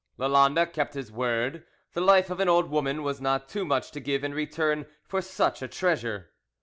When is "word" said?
1.11-1.63